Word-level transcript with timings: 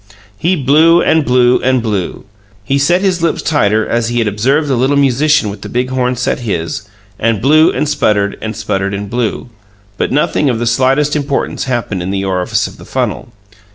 He 0.39 0.55
blew 0.55 0.99
and 1.03 1.23
blew 1.23 1.59
and 1.61 1.79
blew; 1.79 2.23
he 2.63 2.79
set 2.79 3.03
his 3.03 3.21
lips 3.21 3.43
tight 3.43 3.69
together, 3.69 3.87
as 3.87 4.09
he 4.09 4.17
had 4.17 4.27
observed 4.27 4.67
the 4.67 4.75
little 4.75 4.95
musician 4.95 5.51
with 5.51 5.61
the 5.61 5.69
big 5.69 5.89
horn 5.89 6.15
set 6.15 6.39
his, 6.39 6.89
and 7.19 7.39
blew 7.39 7.71
and 7.71 7.87
sputtered, 7.87 8.35
and 8.41 8.55
sputtered 8.55 8.95
and 8.95 9.11
blew, 9.11 9.49
but 9.97 10.11
nothing 10.11 10.49
of 10.49 10.57
the 10.57 10.65
slightest 10.65 11.15
importance 11.15 11.65
happened 11.65 12.01
in 12.01 12.09
the 12.09 12.25
orifice 12.25 12.65
of 12.65 12.77
the 12.77 12.85
funnel. 12.85 13.31